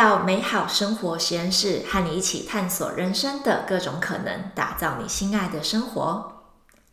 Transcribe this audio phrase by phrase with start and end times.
[0.00, 6.40] 到美好生活实验室，和你一起探索人生的各种可能，打造你心爱的生活。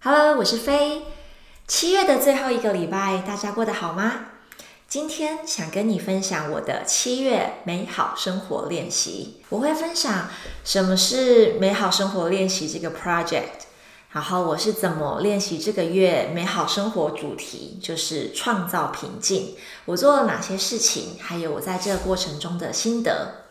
[0.04, 1.04] Hello，我是飞。
[1.66, 4.26] 七月的最后一个礼拜，大家过得好吗？
[4.90, 9.42] 今天想跟你分享我的七月美好生活练习。
[9.48, 10.28] 我会分享
[10.66, 13.67] 什么是美好生活练习这个 project。
[14.18, 19.54] 然后我是怎么练习这个月美好生活主题，就是创造平静。
[19.86, 23.44] 我做了哪些事情，还有我在这个过程中的心得。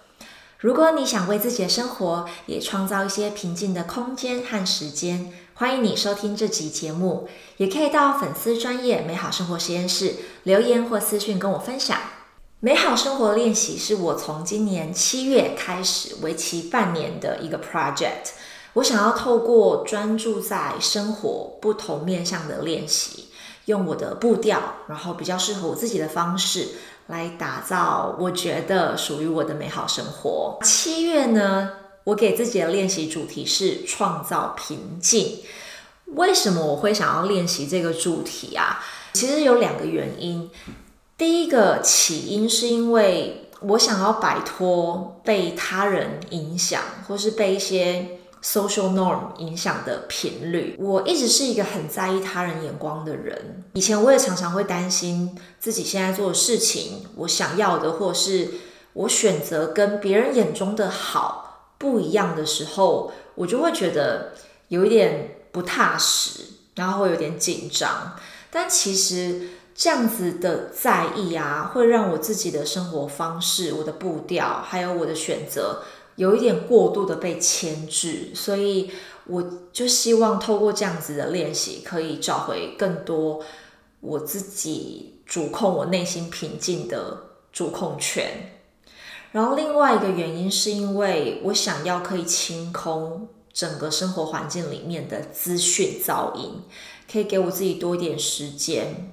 [0.58, 11.96] 如果你想为自己的生活也创造一些平静的空间和时间，欢迎你收听这集节目，也可以到粉丝专业美好生活实验室留言或私讯跟我分享。
[12.58, 18.32] 美好生活练习是我从今年七月开始，为期半年的一个 project。
[18.76, 23.28] 我想要透过专注在生活不同面向的练习，
[23.64, 26.68] 用我的步调，然后比较适合我自己的方式，
[27.06, 30.58] 来打造我觉得属于我的美好生活。
[30.62, 31.70] 七月呢，
[32.04, 35.38] 我给自己的练习主题是创造平静。
[36.08, 38.84] 为什么我会想要练习这个主题啊？
[39.14, 40.50] 其实有两个原因。
[41.16, 48.18] 第一个起因是因为我想要摆脱被他人影响，或是被一些。
[48.42, 53.64] Social norm 影响的频率，我一直是一个很在意他人眼光的人。
[53.72, 58.50] 以前我也常常会担心自己现在做的事情，我想要的，或是
[58.92, 64.32] 我选择跟别人眼中的好不一样的时候，我就会觉得
[64.68, 66.44] 有一点不踏实，
[66.76, 68.14] 然后会有点紧张。
[68.50, 75.82] 但其实这样子的在意啊，会让我自己的生活方式、我的步调，还有我的选择。
[76.16, 78.90] 有一点过度的被牵制，所以
[79.26, 83.42] 我就希望透过这样子的练习，可以找回更多
[84.00, 87.18] 我自己主控我内心平静的
[87.52, 88.58] 主控权。
[89.32, 96.62] 然后另外一个原因是因为我想要可以清空整个生活环境里面的资讯噪音，
[97.10, 99.12] 可以给我自己多一点时间。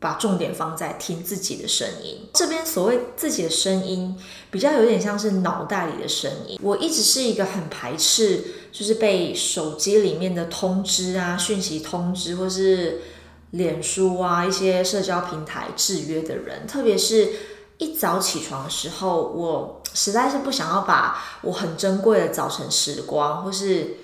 [0.00, 2.28] 把重点放在听自己的声音。
[2.32, 4.16] 这边所谓自己的声音，
[4.50, 6.58] 比较有点像是脑袋里的声音。
[6.62, 13.00] 我一直是一个很排斥，就是被手机里面的通知啊、讯息通知，或是
[13.50, 16.66] 脸书啊一些社交平台制约的人。
[16.66, 17.30] 特别是
[17.78, 23.96] 一早起床的时候，我实在是不想要把我很珍贵的早晨时光，或是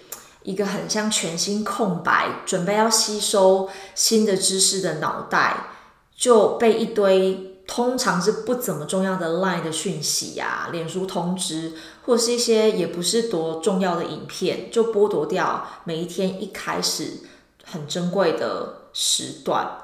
[0.42, 5.68] 一个很像全新空白，准备要吸收新的知识的脑袋。
[6.16, 11.72] 就被一堆通常是不怎么重要的 Line 的讯息呀、脸书通知，
[12.04, 17.20] 或者是一些也不是多重要的影片，就剥夺掉每一天一开始
[17.64, 19.78] 很珍贵的时段。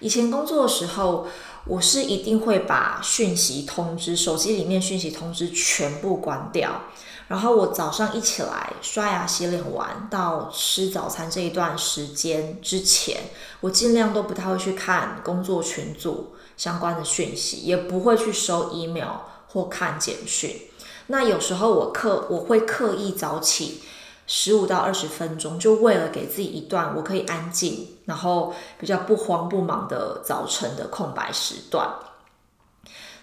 [0.00, 1.26] 以前工作的时候，
[1.66, 6.82] 我是一定会把讯息通知、手机里面讯息通知全部关掉。
[7.28, 13.24] 然后我早上一起来刷牙洗脸完到吃早餐这一段时间之前，
[13.60, 20.62] 我尽量都不太会去看工作群组相关的讯息，也不会去收 email 或看简讯。
[21.08, 23.82] 那有时候我刻我会刻意早起
[24.26, 31.88] 十五到二十分钟，就为了给自己一段我可以安静，然后比较不慌不忙的早晨的空白时段。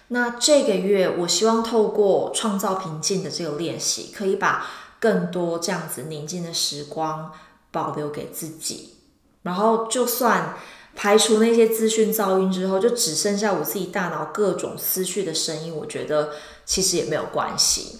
[0.08, 4.64] 那这个月，我希望透过创造平静的这个练习，可以把
[5.00, 7.32] 更多这样子宁静的时光
[7.72, 8.94] 保留给自己。
[9.42, 10.54] 然后，就算
[10.94, 16.34] 排除那些资讯噪音之后，就只剩下我自己大脑各种思绪的声音，我觉得
[16.64, 17.98] 其实也没有关系。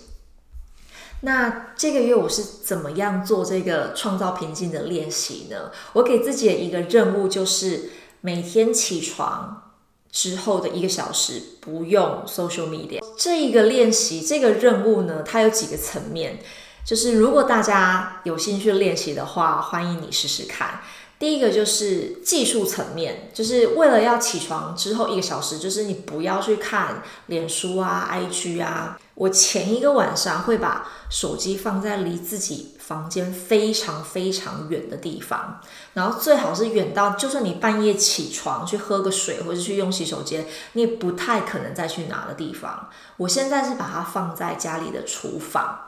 [1.22, 5.72] 那这个月我是怎么样做这个创造平静的练习呢？
[5.94, 7.90] 我给自己的一个任务就是
[8.20, 9.65] 每天起床。
[10.10, 16.38] 之后的一个小时不用 social media，这一个练习这个任务呢，它有几个层面，
[16.84, 20.80] 就是如果大家有兴趣练习的话，欢迎你试试看。
[21.18, 28.98] 第一个就是技术层面，就是为了要起床之后一个小时，就是你不要去看脸书啊、IG 啊。
[29.14, 35.58] 我前一个晚上会把手机放在离自己房间非常非常远的地方，
[35.94, 42.90] 然后最好是远到就算你半夜起床去喝个水或者去用洗手间，你也不太可能再去拿的地方。
[43.16, 45.85] 我现在是把它放在家里的厨房。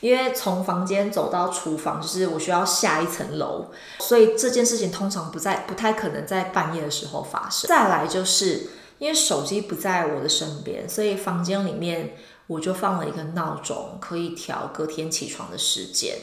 [0.00, 3.66] 因为从房间走到厨房，就是我需要下一层楼，
[3.98, 7.68] 所以这件事情通常不在，不太可能在半夜的时候发生。
[7.68, 8.68] 再来就是
[8.98, 12.16] 因为手机不在我的身边，所以房间里面
[12.46, 16.16] 我就放了一个闹钟，可以调隔天起床的时间。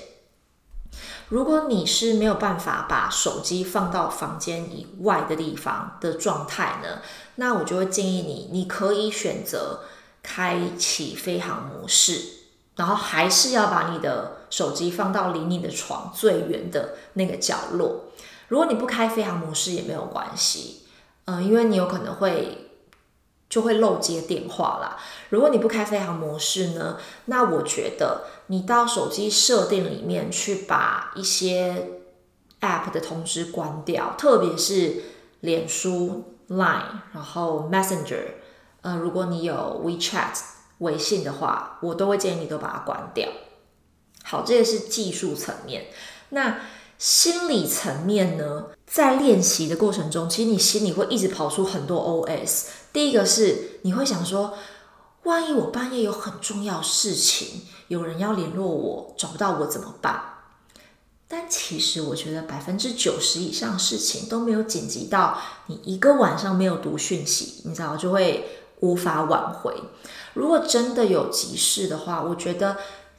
[1.30, 7.01] 如果你是没有办法把手机放到房间以外的地方的状态呢，
[7.36, 9.81] 那我就会建议你，你可以选择。
[10.25, 12.43] 开启飞行模式，
[12.75, 18.06] 然后还是要把你的手机放到离你的床最远的那个角落。
[18.48, 20.84] 如果你不开飞行模式也没有关系，
[21.25, 22.70] 嗯，因为你有可能会
[23.50, 24.98] 就会漏接电话啦。
[25.30, 32.02] 如果你不开飞行模式呢，那我觉得你到手机设定里面去把一些
[32.62, 35.04] App 的通知关掉，特别是
[35.42, 38.24] 脸书、Line，然后 Messenger，
[38.81, 40.40] 呃，如果你有 WeChat
[40.84, 43.28] 微信的话，我都会建议你都把它关掉。
[44.24, 45.88] 好，这个是技术层面。
[46.30, 46.62] 那
[46.98, 52.68] 心理层面呢，在练习的过程中，其实你心里会一直跑出很多 OS。
[52.94, 54.54] 第一个是你会想说，
[55.24, 60.22] 万一我半夜有很重要事情，有人要联络我，找不到我怎么办？
[61.28, 68.46] 但其实我觉得百分之九十以上事情都没有紧急到你一个晚上没有读讯息，你知道就会
[68.82, 69.74] 无法挽回。
[70.34, 72.78] 如果真的有急事的话，我觉得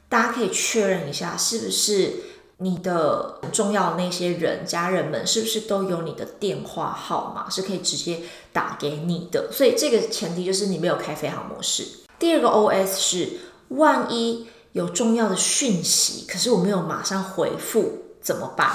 [0.09, 2.13] 大家可以确认一下，是不是。
[2.59, 8.21] 你的重要那些人、家人们是不是都有你的电话号码，是可以直接
[8.53, 9.51] 打给你的？
[9.51, 11.85] 所以这个前提就是你没有开飞行模式。
[12.17, 13.29] 第二个 OS 是，
[13.67, 18.71] 万一有重要的讯息，可是我没有马上回复怎么办？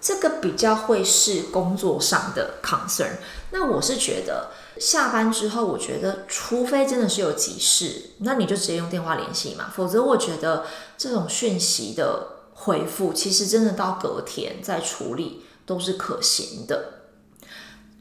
[0.00, 3.18] 这个比较会是工作上的 concern。
[3.50, 9.72] 那我是觉得下班之后，我觉得除非真的是有急事，那你就直接用电话联系嘛。
[9.74, 10.64] 否则我觉得
[10.96, 12.34] 这种讯息的。
[12.60, 17.04] 回复其实真的到隔天再处理都是可行的。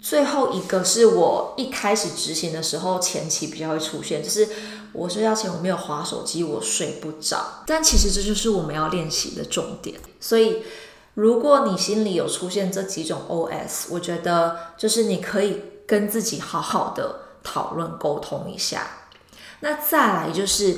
[0.01, 4.49] 最后一个是我一开始执行的时候前期比较会出现，就是
[4.93, 7.63] 我睡觉前我没有划手机，我睡不着。
[7.67, 9.99] 但其实这就是我们要练习的重点。
[10.19, 10.63] 所以
[11.13, 18.87] 如果你心里有出现这几种 OS，我觉得就是你可以跟自己好好的讨论沟通一下。
[19.61, 20.77] 那再来就是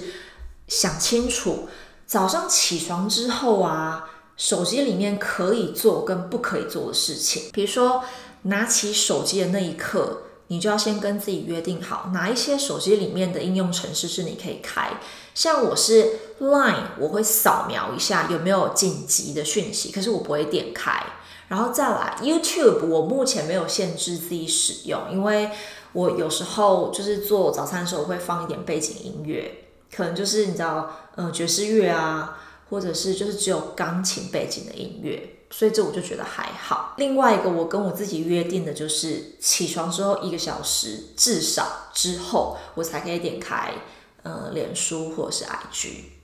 [0.70, 1.68] 想清楚。
[2.06, 8.04] 早上起床之后啊，手机里面可以做跟不可以做的事情，比如说
[8.44, 14.94] 拿起手机的那一刻，你就要先跟自己约定好，哪一些手机里面的应用程式是你可以开。
[15.36, 21.00] 像我是 Line，我会扫描一下有没有紧急的讯息，可是我不会点开。
[21.50, 25.51] 然后再来 YouTube，我目前没有限制自己使用，因为
[25.92, 29.66] 我有时候就是做早餐的时候会放一点背景音乐。
[29.92, 32.38] 可能就是你知道，嗯，爵士乐啊，
[32.69, 36.94] 或者是就是只有钢琴背景的音乐，所以这我就觉得还好。
[36.98, 43.74] 另外一个，我跟我自己约定的就是起床之后一个小时至少之后，我才可以点开，
[44.22, 46.19] 呃，脸书或者是 IG。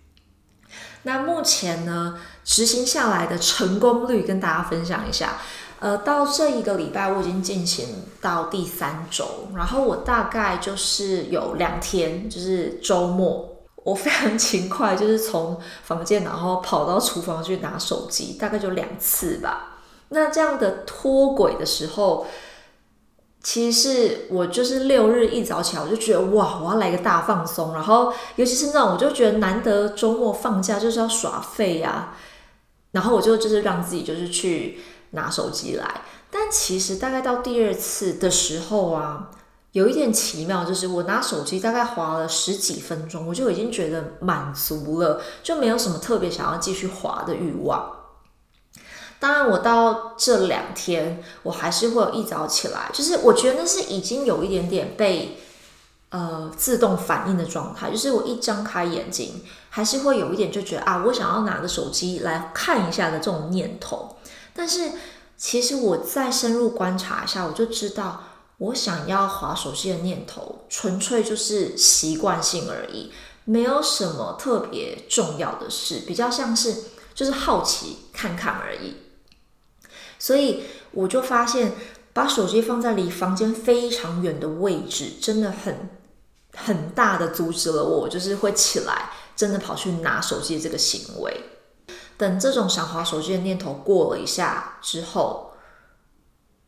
[1.05, 5.37] 那目前呢，执行下来的成功率跟大家分享一下。
[5.79, 13.51] 呃，到这一个礼拜我已经进行到第三周，然后我大概就是有两天，就是周末。
[13.83, 19.77] 我非常勤快，就是从房间然后跑到厨房去拿手机，大概就两次吧。
[20.09, 22.25] 那这样的脱轨的时候，
[23.45, 27.75] 其实是我就是六日一早起来，我就觉得哇，我要来个大放松。
[27.75, 32.15] 然后尤其是那种，我就觉得难得周末放假就是要耍废呀。
[32.93, 34.79] 然后我就就是让自己就是去
[35.11, 36.01] 拿手机来。
[36.31, 39.29] 但其实大概到第二次的时候啊。
[39.73, 47.91] 有一点奇妙，就是我拿手机大概划了十几分钟，我就已经觉得满足了，就没有什么特别想要继续划的欲望。
[49.19, 55.39] 当然，我到这两天，我还是会有一早起来，就是我觉得那是已经有一点点被
[56.09, 64.17] 呃自动反应的状态，就是我一张开眼睛，还是会有一点就觉得啊，我想要拿个手机来看一下的这种念头。
[64.53, 64.91] 但是
[65.37, 68.23] 其实我再深入观察一下，我就知道。
[68.57, 73.11] 我想要划手机的念头，纯粹就是习惯性而已，
[73.43, 76.73] 没有什么特别重要的事，比较像是
[77.13, 78.95] 就是好奇看看而已。
[80.25, 81.73] 所以我就发现，
[82.13, 85.89] 把手机放在离房间非常远的位置，真的很
[86.55, 91.41] 很大的阻止了我，就是会起来真的跑去拿手机的这个行为。
[92.17, 95.51] 等这种想划手机的念头过了一下之后。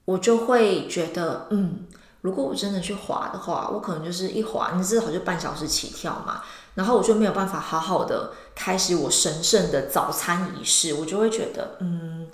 [0.06, 1.86] 我就会觉得，嗯，
[2.22, 6.42] 如果我真的去滑的话，我可能就是一滑，你至少就半小时起跳嘛，
[6.76, 12.26] 然后我就没有办法好好的开始我神圣的早餐仪式，我就会觉得，嗯，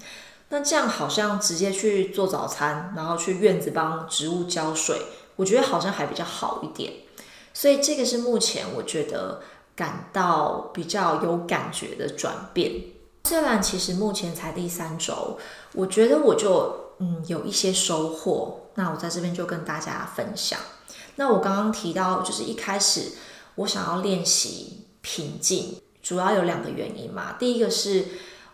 [0.53, 5.01] 那这样好像直接去做早餐，然后去院子帮植物浇水，
[5.35, 6.93] 我觉得好像还比较好一点，
[7.55, 9.41] 所以这个是目前我觉得
[9.75, 12.71] 感到比较有感觉的转变。
[13.23, 15.39] 虽然其实目前才第三周，
[15.73, 16.81] 我觉得我就。
[16.99, 20.59] 嗯，有一些收获，那我在这边就跟大家分享。
[21.15, 23.13] 那我刚刚提到，就是一开始
[23.55, 27.35] 我想要练习平静，主要有两个原因嘛。
[27.39, 28.05] 第一个是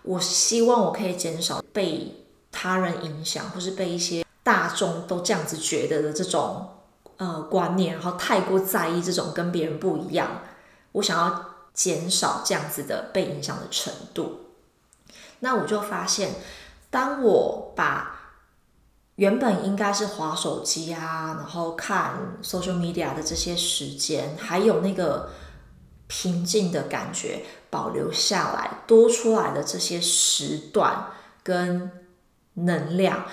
[0.04, 6.68] 我希望我可以减少被他人影响，或是被一些大众都这样子觉得的这种
[7.16, 10.42] 呃观念，然后太过在意这种跟别人不一样。
[10.92, 14.42] 我想要减少这样子的被影响的程度。
[15.40, 16.36] 那我就发现，
[16.90, 18.34] 当我把
[19.16, 25.30] 原本应该是划手机啊，然后看 social media 的这些时间，还有那个
[26.08, 31.06] 平静的感觉保留下来，多出来的这些时段
[31.44, 31.92] 跟
[32.54, 33.26] 能量，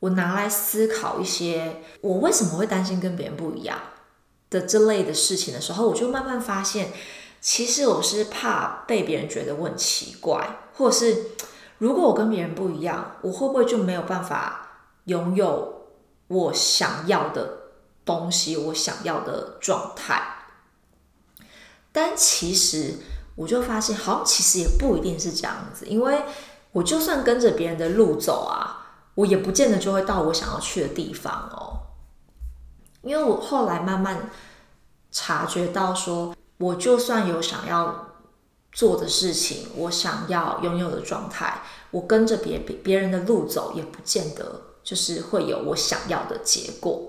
[0.00, 3.78] 我拿来思考一些我为什么会担心跟别人不一样
[4.50, 6.92] 的这类的事情的时候，我就慢慢发现，
[7.40, 11.30] 其实我是怕被别人觉得我很奇怪，或者是
[11.78, 14.58] 如果我跟别人不一样，我会不会就没有办法？
[15.06, 15.88] 拥有
[16.28, 17.72] 我想要的
[18.04, 20.44] 东西，我想要的状态。
[21.90, 22.98] 但其实
[23.34, 26.22] 我就发现，好像其实也不一定是这样子，因为
[26.72, 31.88] 我就算跟着别人的路走啊，我也不见得就会到我想要去的地方哦。
[33.02, 34.30] 因为我后来慢慢
[35.10, 38.08] 察觉到，说我就算有想要
[38.72, 44.62] 做的事情，我想要拥有的状态，我跟着别别别人的路走，也不见得。
[44.84, 47.08] 就是会有我想要的结果，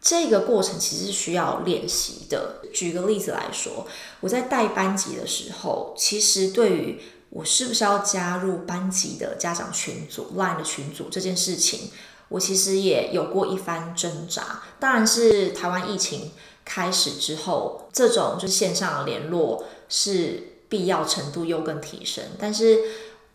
[0.00, 2.56] 这个过程其实是需要练习的。
[2.72, 3.86] 举个例子来说，
[4.18, 7.00] 我在带班级的时候，其实对于
[7.34, 11.90] 我是不是要加入班级的家长群组、Line 的群组这件事情，
[12.28, 14.62] 我其实也有过一番挣扎。
[14.78, 16.30] 当然是台湾疫情
[16.64, 22.78] 开始之后，这种就是线上联络是必要程度又更提升，但是。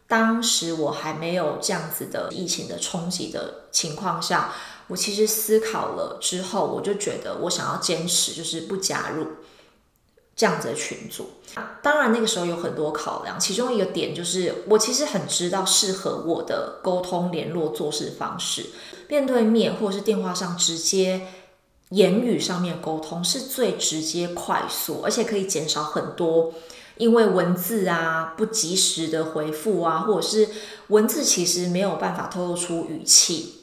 [0.10, 4.52] 当时我还没有这样子的疫情的冲击的情况下，
[4.88, 9.28] 我其实思考了之后，我就觉得我想要坚持，就是不加入
[10.40, 11.32] 这样子的群组。
[11.82, 18.68] 当然那个时候有很多考量，其中一个点就是我其实很知道适合我的沟通联络做事方式，
[19.10, 21.28] 面对面或者是电话上直接
[21.90, 26.54] 言语上面沟通是最直接、快速，而且可以减少很多。
[26.96, 30.48] 因为文字啊不及时的回复啊，或者是
[30.88, 33.59] 文字其实没有办法透露出语气，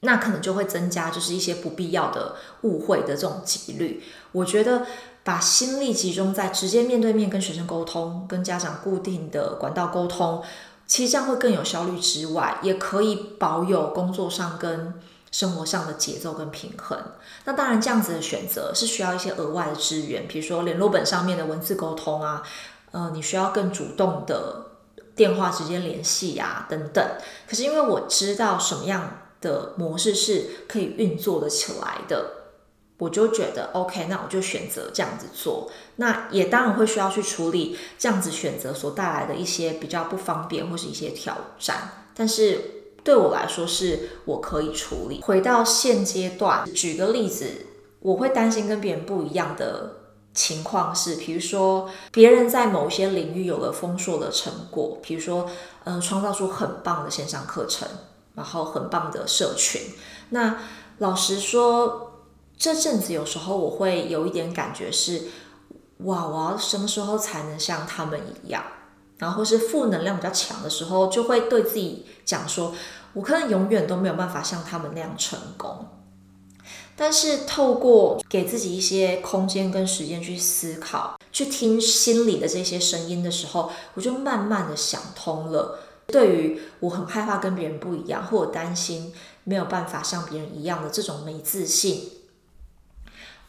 [0.00, 4.02] 那可能就会增加就是一些不必要的误会的这种几率。
[4.32, 4.86] 我觉得
[5.24, 10.42] 把心力集中在直接面对面跟学生沟通、跟家长固定的管道沟通，
[10.86, 14.94] 其实这样会更有效率之外，也可以保有工作上跟。
[15.32, 16.98] 生活上的节奏跟平衡，
[17.44, 22.42] 那当然这样子的选择是需要一些额外的资源，比如说联络本上面的文字沟通啊，
[22.90, 24.72] 呃，你需要更主动的
[25.14, 27.08] 电话直接联系呀，等等。
[27.48, 32.30] 可是因为我知道什么样的模式是可以运作的起来的，
[32.98, 35.70] 我就觉得 OK，那我就选择这样子做。
[35.96, 42.76] 那也当然会需要去处理这样子选择所带来的一些比较不方便或是一些挑战，但是。
[43.02, 45.22] 对我来说是我可以处理。
[45.22, 47.46] 回到现阶段，举个例子，
[48.00, 49.94] 我会担心跟别人不一样的
[50.34, 55.48] 情况是，比如说别人在某些领域有了丰硕的成果，比如说
[55.84, 57.88] 嗯，创造出很棒的线上课程，
[58.40, 59.82] 然后很棒的社群。
[60.30, 60.56] 那
[60.96, 62.22] 老实说，
[62.56, 65.24] 这阵子有时候我会有一点感觉是，
[65.98, 68.64] 哇，我要什么时候才能像他们一样？
[69.18, 72.72] 然后是负能量比较强的时候，就会对自己讲说
[73.12, 75.86] ：“我可能永远都没有办法像他们那样成功。”
[76.96, 85.78] 但是透过给自己一些空间跟时间去思考、去听心里的这些声音的时候，我就慢慢的想通了。
[86.10, 89.12] 对于我很害怕跟别人不一样，或者担心
[89.44, 92.10] 没有办法像别人一样的这种没自信，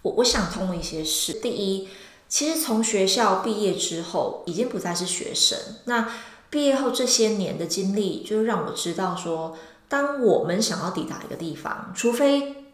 [0.02, 1.34] 我我想通了一些事。
[1.34, 1.88] 第一。
[2.34, 5.60] 其实从学校毕业之后，已经不再是学生。
[5.84, 6.14] 那
[6.50, 9.58] 毕业后这些年的经历，就让我知道说，
[9.90, 12.68] 当我们想要抵达一个地方，除非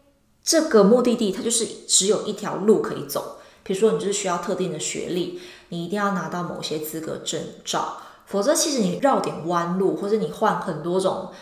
[0.44, 5.40] 这个目的地它就是只有一条路可以走，比如说你就是需要特定的学历，
[5.70, 11.32] 你一定要拿到某些资格证照，否则其实你绕点弯路，或者你换很多种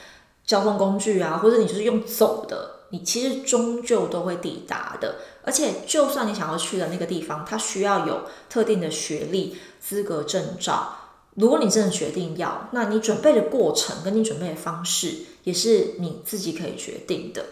[0.46, 2.74] 交通工具啊，或者你就是用走的。
[2.90, 10.96] 你其实终究都会抵达的，而且就算你想要去的那个地方，它需要有特定的学历、资格、证照。
[11.34, 17.44] 如果你真的决定要，那你准备的过程跟你准备的方式也是你自己可以决定的。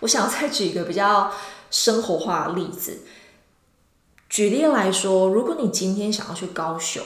[0.00, 1.30] 我想要再举一个比较
[1.70, 3.02] 生活化的例子，
[4.30, 7.02] 举例来说，如果你今天想要去高雄。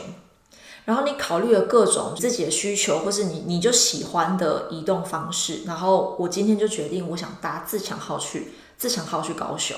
[0.84, 5.62] 然后你考虑了各种自己的需求，或是你你就喜欢的移动方式。
[5.66, 9.76] 然后我今天就决定，我想搭自强号去自强号去高雄。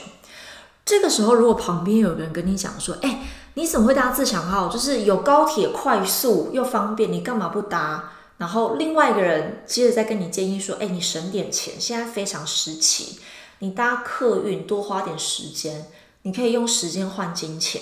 [0.84, 3.22] 这个时候，如果旁边有个人跟你讲说：“哎，
[3.54, 4.68] 你怎么会搭自强号？
[4.68, 13.20] 就是有高铁快速又方便，你干嘛不搭？”然后另外一个人接着再跟你建议说：“哎，你省点钱，现在非常时期，
[13.60, 15.86] 你搭客运多花点时间，
[16.22, 17.80] 你可以用时间换金钱。”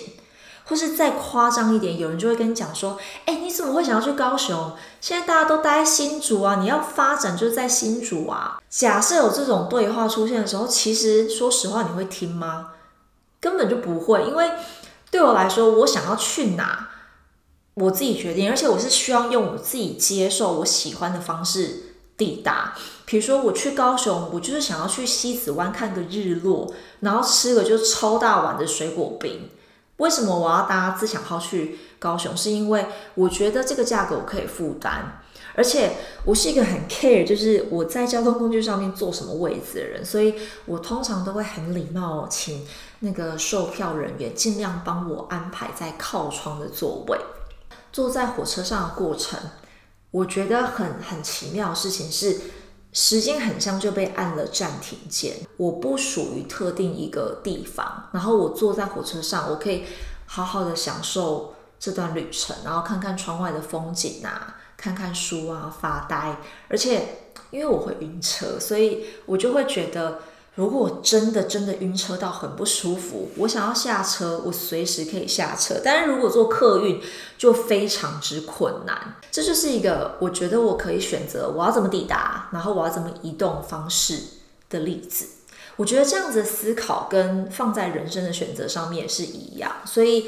[0.70, 2.96] 或是再夸张一点，有人就会跟你讲说
[3.26, 4.72] ：“哎，你怎么会想要去高雄？
[5.00, 12.68] 现在大家都待在新竹啊，你要发展就是在新竹啊。”假设有这种对话出现的时候，其实说实话，你会听吗？
[13.40, 14.48] 根本就不会，因为
[15.10, 16.90] 对我来说，我想要去哪，
[17.74, 22.74] 我自己决定，而且我是需要用我自己接受、我喜欢的方式抵达。
[23.06, 29.50] 比如说，我去高雄，我就是想要去西子湾看个日落，然后吃个就超大碗的水果冰。
[30.00, 32.36] 为什么我要搭自强号去高雄？
[32.36, 35.20] 是因为我觉得这个价格我可以负担。
[35.54, 35.92] 而且
[36.24, 42.66] 我是一个很 care，就是我在交通工具上面坐什么位置的人，所以我通常都会很礼貌，请
[43.00, 47.18] 那个售票人员尽量帮我安排在靠窗的座位。
[47.92, 49.38] 坐在火车上的过程，
[50.12, 52.40] 我觉得很很奇妙的事情是，
[52.92, 55.36] 时间很像就被按了暂停键。
[55.56, 59.84] 我不属于特定一个地方，然后我坐在火车上，我可以
[60.26, 64.56] 好好的享受这段旅程，然后看看窗外的风景啊。
[64.82, 70.20] 看看书啊，发呆，而且因为我会晕车，所以我就会觉得，
[70.60, 75.80] 如果我真的真的晕车到很不舒服，我想要下车，我随时可以下车。
[75.82, 77.00] 但是如果坐客运，
[77.38, 79.14] 就非常之困难。
[79.30, 84.18] 这就是一个我觉得我可以选择我要怎么抵达，然后我要怎么移动方式
[84.68, 85.24] 的例子。
[85.76, 90.26] 我觉得这样子思考跟放在人生的选择上面也是一样，所以。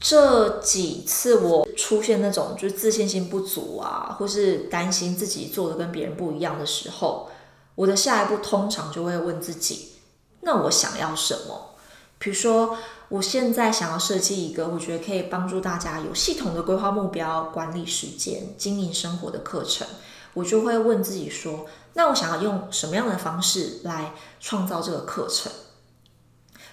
[0.00, 7.30] 这几次我出现那种就是自信心不足啊，或是担心自己做的跟别人不一样的时候，
[7.74, 9.92] 我的下一步通常就会问自己：
[10.40, 11.74] 那我想要什么？
[12.18, 12.76] 比如说，
[13.08, 19.86] 我现在想要设计一个我觉得可以帮助大家有系统的规划目标、管理时间、经营生活的课程，
[20.34, 25.52] 我就会问自己说：那我想要用什么样的方式来创造这个课程？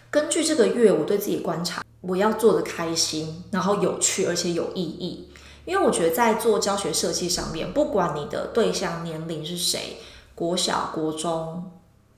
[0.10, 1.84] 根据这个月我对自己观察。
[2.02, 5.30] 我要做的开心，然后有趣，而且有意义。
[5.66, 9.98] 因为我觉得在做教学设计上面，不管你的对象年龄是谁，
[10.42, 11.72] 国小、国中、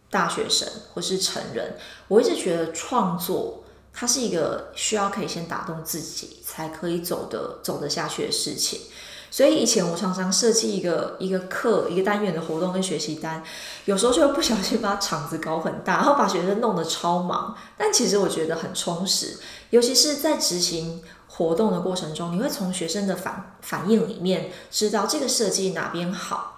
[0.10, 1.76] 大学生或是成人，
[2.08, 8.80] 我一直觉得创作它是一个需要可以先打动自己，才可以走的走得下去的事情。
[9.30, 13.44] 所以以前我常常设计一个一个课一个单元的活动跟学习单，
[13.84, 17.54] 有时候就会不小心把场子搞很大，然后把学生弄得超忙。
[17.78, 19.38] 但其实我觉得很充实，
[19.72, 26.53] 尤其是在执行活动的过程中，你会从学生的反反应里面知道这个设计哪边好，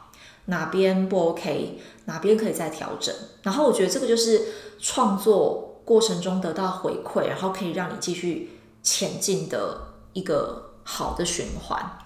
[0.46, 3.14] 哪边不 OK，哪边可以再调整。
[3.44, 4.42] 然后我觉得这个就是
[4.80, 12.00] 创作过程中得到回馈，然后可以让你继续前进的一个好的循环。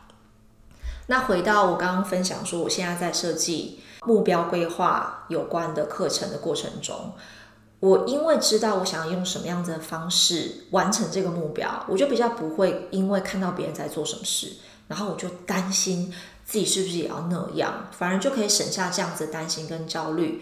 [1.08, 7.14] 那回到我刚刚分享说，我现在在设计目标规划有关的课程的过程中，
[7.80, 16.14] 我因为知道我想要用什么样子的方式完成这个目标，我就比较不会因为看到别人在做什么事，然后我就担心
[16.50, 20.42] 自己是不是也要那样，反而就可以省下这样子的担心跟焦虑，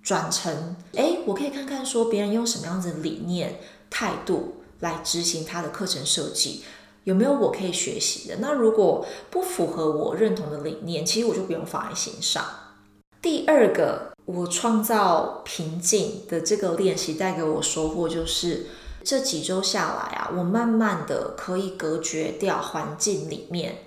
[0.00, 3.58] 转成哎，我可以看看说别人用什么样子的理念
[3.90, 6.62] 态度来执行他的课程设计。
[7.02, 8.36] 有没有我可以学习的？
[8.36, 12.44] 那如果不符合我认同的理念，其实我就不用放在心上。
[13.20, 18.66] 第二个，我创造平静的这个练习带给我收获，就是
[19.02, 23.78] 这几周下来啊，我慢慢的可以隔绝掉环境里面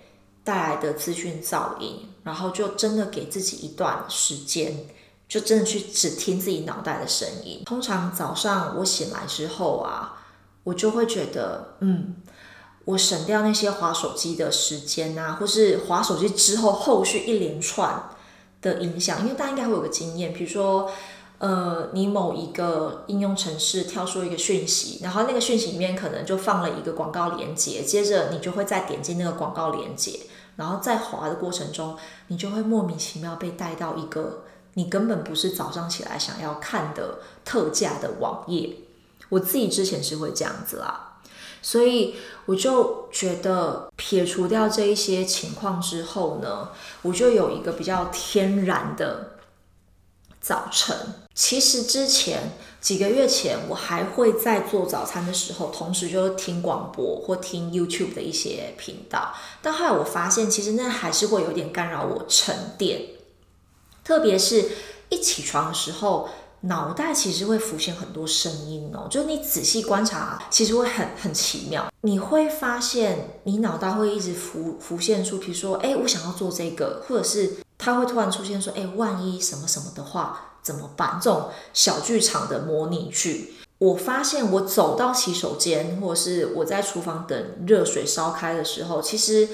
[0.43, 4.86] 带来的资讯噪音，然后就真的给自己一段时间，
[5.27, 7.63] 就真的去只听自己脑袋的声音。
[7.65, 10.21] 通常早上我醒来之后啊，
[10.63, 12.15] 我就会觉得，嗯。
[12.86, 18.10] 我省掉那些划手机的时间啊，或是划手机之后后续一连串
[18.62, 20.91] 的影响，因为大家应该会有个经验，比如说，
[21.38, 30.19] 呃，你某一个应用程式跳出一个讯息，然后那个讯息里面可能就放了一个广告链接，接着你就会再点击那个广告链接，
[30.56, 38.76] 然后在滑的过程中，你就会莫名其妙被带到一个你根本不是早上起来想要看的特价的网页。
[39.30, 41.20] 我自己之前是会这样子啦。
[41.62, 46.70] 所以我就觉得撇除掉这一些情况之后呢，
[47.02, 49.38] 我就有一个比较天然的
[50.42, 51.22] 早晨。
[51.36, 59.34] 其实之前几个月前，我还会在做早餐的时候，同时就听广播或听 YouTube 的一些频道。
[59.62, 63.02] 但后来我发现，其实那还是会有点干扰我沉淀，
[64.04, 64.69] 特别是
[65.10, 66.30] 一起床的时候。
[66.65, 71.91] 脑袋其实会浮现很多声音哦，就是你仔细观察，其实会很很奇妙。
[72.04, 81.19] 你会发现，你脑袋会一直浮浮现出，比如说，哎，我想要做这个，或者是它会突然出现说，哎，万一什么什么的话怎么办？
[81.21, 83.54] 这种小剧场的模拟剧。
[83.78, 89.47] 我发现，我走到洗手间，或者是我在厨房等热水烧开的时候，其实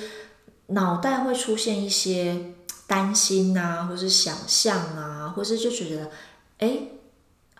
[0.68, 2.54] 脑袋会出现一些
[2.88, 6.12] 担心啊，或是想象啊，或是就觉得，
[6.60, 6.80] 哎。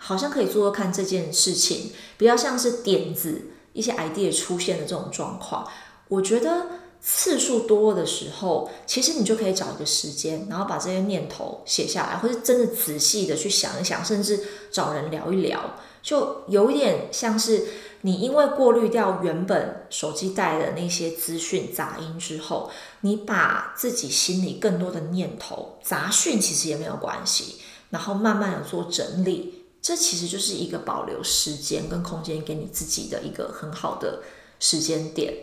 [0.02, 5.68] 好像可以做做看这件事情，比较像是点子一些 idea 出现的这种状况。
[6.08, 6.68] 我觉得
[7.02, 14.40] 次数多的时候，其实你就可以找一个时间，然后把这些念头写下来，或者真的仔细的去想一想，甚至
[14.72, 17.68] 找人聊一聊，就有点像是
[18.02, 22.70] 你因为过滤掉原本手机带的那些资讯杂音之后，
[23.02, 27.56] 你把自己心里更多的念头杂讯其实也没有关系，
[27.90, 29.66] 然后慢慢的做整理。
[29.82, 34.22] 这其实就是一个保留时间跟空间给你自己的一个很好的
[34.60, 35.34] 时间点，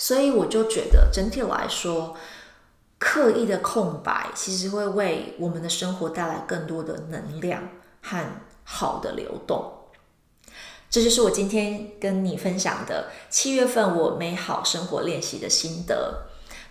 [0.00, 2.16] 所以我就觉得整体来说，
[2.98, 7.68] 刻意的空白其实会为我们的生活带来更多的能量
[8.00, 8.24] 和
[8.64, 9.70] 好的流动。
[10.88, 16.22] 这就是我今天跟你分享的七月份我美好生活练习的心得。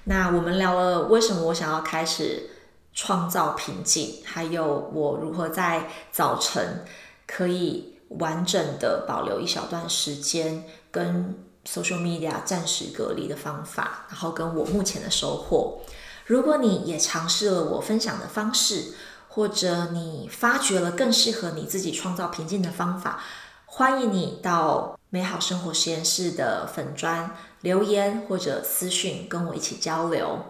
[0.06, 2.50] 那我们聊了为什么我想要开始。
[2.92, 6.84] 创造平静，还有我如何在早晨
[7.26, 15.80] 可以完整的保留一小段时间跟 social media 暂时隔离的方法，然后跟我目前的收获。
[16.26, 18.93] 如果你也尝试了我分享的方式，
[19.28, 23.19] 或者你发掘了更适合你自己创造平静的方法，
[23.65, 30.45] 欢迎你到美好生活实验室的粉砖留言或者私讯跟我一起交流。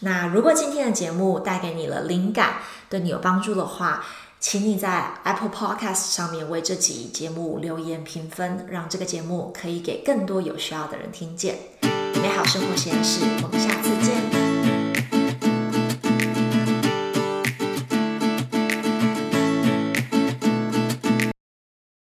[0.00, 2.58] 那如果今天的节目带给你了灵感，
[2.90, 4.04] 对你有帮助的话，
[4.46, 11.56] 请你在 Apple Podcast 上面为这集节目留言评分，让这个节目可以给更多有需要的人听见。
[11.80, 14.43] 美好生活实验室，我们下次见。